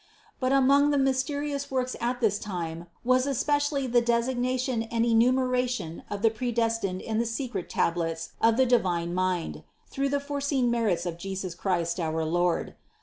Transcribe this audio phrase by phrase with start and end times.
[0.39, 6.01] But among the mysterious works at this time was especially the desig nation and enumeration
[6.09, 11.05] of the predestined in the secret tablets of the divine mind through the foreseen merits
[11.05, 12.73] of Jesus Christ, our Lord.